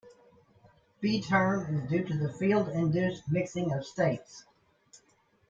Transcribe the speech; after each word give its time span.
B 0.99 1.21
term 1.21 1.75
is 1.83 1.87
due 1.87 2.03
to 2.03 2.17
the 2.17 2.33
field-induced 2.33 3.21
mixing 3.29 3.71
of 3.71 3.85
states. 3.85 4.45